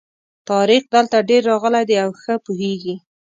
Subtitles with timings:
[0.47, 2.95] طارق دلته ډېر راغلی دی او ښه پوهېږي.